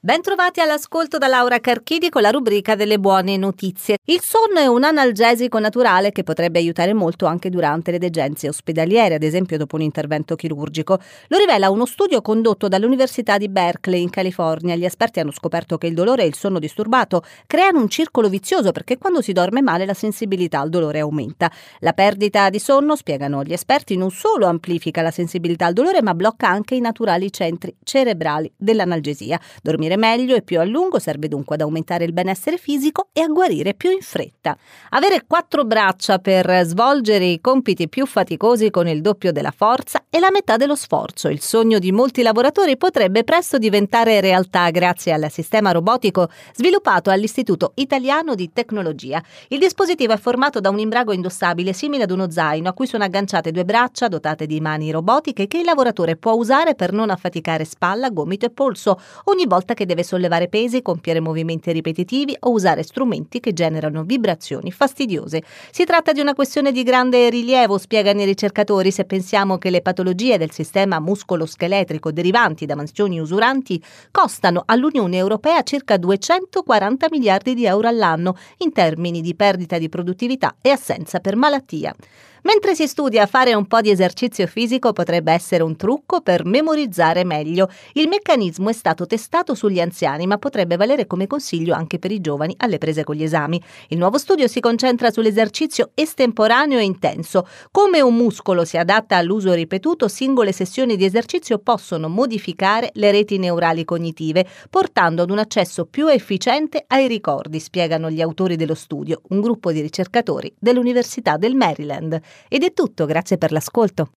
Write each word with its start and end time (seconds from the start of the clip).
Bentrovati 0.00 0.60
all'ascolto 0.60 1.18
da 1.18 1.26
Laura 1.26 1.58
Carchidi 1.58 2.08
con 2.08 2.22
la 2.22 2.30
rubrica 2.30 2.76
delle 2.76 3.00
buone 3.00 3.36
notizie. 3.36 3.96
Il 4.04 4.20
sonno 4.20 4.60
è 4.60 4.66
un 4.66 4.84
analgesico 4.84 5.58
naturale 5.58 6.12
che 6.12 6.22
potrebbe 6.22 6.60
aiutare 6.60 6.94
molto 6.94 7.26
anche 7.26 7.50
durante 7.50 7.90
le 7.90 7.98
degenze 7.98 8.48
ospedaliere, 8.48 9.16
ad 9.16 9.24
esempio 9.24 9.58
dopo 9.58 9.74
un 9.74 9.82
intervento 9.82 10.36
chirurgico. 10.36 11.00
Lo 11.26 11.36
rivela 11.36 11.70
uno 11.70 11.84
studio 11.84 12.22
condotto 12.22 12.68
dall'Università 12.68 13.38
di 13.38 13.48
Berkeley 13.48 14.00
in 14.00 14.08
California. 14.10 14.76
Gli 14.76 14.84
esperti 14.84 15.18
hanno 15.18 15.32
scoperto 15.32 15.78
che 15.78 15.88
il 15.88 15.94
dolore 15.94 16.22
e 16.22 16.26
il 16.26 16.36
sonno 16.36 16.60
disturbato 16.60 17.24
creano 17.48 17.80
un 17.80 17.88
circolo 17.88 18.28
vizioso 18.28 18.70
perché 18.70 18.98
quando 18.98 19.20
si 19.20 19.32
dorme 19.32 19.62
male 19.62 19.84
la 19.84 19.94
sensibilità 19.94 20.60
al 20.60 20.70
dolore 20.70 21.00
aumenta. 21.00 21.50
La 21.80 21.92
perdita 21.92 22.50
di 22.50 22.60
sonno, 22.60 22.94
spiegano 22.94 23.42
gli 23.42 23.52
esperti, 23.52 23.96
non 23.96 24.12
solo 24.12 24.46
amplifica 24.46 25.02
la 25.02 25.10
sensibilità 25.10 25.66
al 25.66 25.72
dolore 25.72 26.02
ma 26.02 26.14
blocca 26.14 26.48
anche 26.48 26.76
i 26.76 26.80
naturali 26.80 27.32
centri 27.32 27.74
cerebrali 27.82 28.52
dell'analgesia. 28.56 29.40
Dormire 29.60 29.86
dormire 29.88 29.96
meglio 29.96 30.34
e 30.34 30.42
più 30.42 30.60
a 30.60 30.64
lungo 30.64 30.98
serve 30.98 31.28
dunque 31.28 31.54
ad 31.54 31.62
aumentare 31.62 32.04
il 32.04 32.12
benessere 32.12 32.58
fisico 32.58 33.08
e 33.12 33.22
a 33.22 33.26
guarire 33.26 33.74
più 33.74 33.90
in 33.90 34.00
fretta. 34.00 34.56
Avere 34.90 35.24
quattro 35.26 35.64
braccia 35.64 36.18
per 36.18 36.64
svolgere 36.64 37.24
i 37.24 37.40
compiti 37.40 37.88
più 37.88 38.06
faticosi 38.06 38.70
con 38.70 38.86
il 38.86 39.00
doppio 39.00 39.32
della 39.32 39.52
forza 39.54 40.04
è 40.10 40.18
la 40.18 40.30
metà 40.30 40.56
dello 40.56 40.76
sforzo. 40.76 41.28
Il 41.28 41.40
sogno 41.40 41.78
di 41.78 41.92
molti 41.92 42.22
lavoratori 42.22 42.76
potrebbe 42.76 43.24
presto 43.24 43.58
diventare 43.58 44.20
realtà 44.20 44.68
grazie 44.70 45.12
al 45.12 45.30
sistema 45.30 45.72
robotico 45.72 46.28
sviluppato 46.54 47.10
all'Istituto 47.10 47.72
Italiano 47.76 48.34
di 48.34 48.50
Tecnologia. 48.52 49.22
Il 49.48 49.58
dispositivo 49.58 50.12
è 50.12 50.18
formato 50.18 50.60
da 50.60 50.70
un 50.70 50.78
imbrago 50.78 51.12
indossabile 51.12 51.72
simile 51.72 52.04
ad 52.04 52.10
uno 52.10 52.30
zaino 52.30 52.68
a 52.68 52.72
cui 52.72 52.86
sono 52.86 53.04
agganciate 53.04 53.50
due 53.50 53.64
braccia 53.64 54.08
dotate 54.08 54.46
di 54.46 54.60
mani 54.60 54.90
robotiche 54.90 55.46
che 55.46 55.58
il 55.58 55.64
lavoratore 55.64 56.16
può 56.16 56.32
usare 56.32 56.74
per 56.74 56.92
non 56.92 57.10
affaticare 57.10 57.64
spalla, 57.64 58.10
gomito 58.10 58.46
e 58.46 58.50
polso 58.50 59.00
ogni 59.24 59.46
volta 59.46 59.74
che 59.74 59.77
deve 59.86 60.02
sollevare 60.02 60.48
pesi, 60.48 60.82
compiere 60.82 61.20
movimenti 61.20 61.72
ripetitivi 61.72 62.36
o 62.40 62.50
usare 62.50 62.82
strumenti 62.82 63.40
che 63.40 63.52
generano 63.52 64.02
vibrazioni 64.04 64.70
fastidiose. 64.70 65.42
Si 65.70 65.84
tratta 65.84 66.12
di 66.12 66.20
una 66.20 66.34
questione 66.34 66.72
di 66.72 66.82
grande 66.82 67.28
rilievo, 67.30 67.78
spiegano 67.78 68.22
i 68.22 68.24
ricercatori, 68.24 68.90
se 68.90 69.04
pensiamo 69.04 69.58
che 69.58 69.70
le 69.70 69.82
patologie 69.82 70.38
del 70.38 70.50
sistema 70.50 71.00
muscoloscheletrico 71.00 72.12
derivanti 72.12 72.66
da 72.66 72.76
mansioni 72.76 73.20
usuranti 73.20 73.82
costano 74.10 74.62
all'Unione 74.66 75.16
Europea 75.16 75.62
circa 75.62 75.96
240 75.96 77.06
miliardi 77.10 77.54
di 77.54 77.66
euro 77.66 77.88
all'anno 77.88 78.36
in 78.58 78.72
termini 78.72 79.20
di 79.20 79.34
perdita 79.34 79.78
di 79.78 79.88
produttività 79.88 80.56
e 80.60 80.70
assenza 80.70 81.20
per 81.20 81.36
malattia. 81.36 81.94
Mentre 82.42 82.74
si 82.74 82.86
studia 82.86 83.26
fare 83.26 83.54
un 83.54 83.66
po' 83.66 83.80
di 83.80 83.90
esercizio 83.90 84.46
fisico 84.46 84.92
potrebbe 84.92 85.32
essere 85.32 85.62
un 85.62 85.76
trucco 85.76 86.20
per 86.20 86.44
memorizzare 86.44 87.24
meglio. 87.24 87.68
Il 87.94 88.08
meccanismo 88.08 88.68
è 88.68 88.72
stato 88.72 89.06
testato 89.06 89.54
sugli 89.54 89.80
anziani, 89.80 90.26
ma 90.26 90.38
potrebbe 90.38 90.76
valere 90.76 91.06
come 91.06 91.26
consiglio 91.26 91.74
anche 91.74 91.98
per 91.98 92.12
i 92.12 92.20
giovani 92.20 92.54
alle 92.58 92.78
prese 92.78 93.02
con 93.04 93.16
gli 93.16 93.24
esami. 93.24 93.60
Il 93.88 93.98
nuovo 93.98 94.18
studio 94.18 94.46
si 94.46 94.60
concentra 94.60 95.10
sull'esercizio 95.10 95.90
estemporaneo 95.94 96.78
e 96.78 96.84
intenso. 96.84 97.46
Come 97.72 98.00
un 98.00 98.14
muscolo 98.14 98.64
si 98.64 98.76
adatta 98.76 99.16
all'uso 99.16 99.52
ripetuto, 99.52 100.06
singole 100.06 100.52
sessioni 100.52 100.96
di 100.96 101.04
esercizio 101.04 101.58
possono 101.58 102.08
modificare 102.08 102.90
le 102.94 103.10
reti 103.10 103.38
neurali 103.38 103.84
cognitive, 103.84 104.46
portando 104.70 105.22
ad 105.22 105.30
un 105.30 105.38
accesso 105.38 105.86
più 105.86 106.06
efficiente 106.06 106.84
ai 106.86 107.08
ricordi, 107.08 107.58
spiegano 107.58 108.10
gli 108.10 108.20
autori 108.20 108.56
dello 108.56 108.74
studio, 108.74 109.22
un 109.28 109.40
gruppo 109.40 109.72
di 109.72 109.80
ricercatori 109.80 110.52
dell'Università 110.58 111.36
del 111.36 111.54
Maryland. 111.54 112.20
Ed 112.48 112.62
è 112.62 112.72
tutto, 112.72 113.06
grazie 113.06 113.38
per 113.38 113.52
l'ascolto. 113.52 114.10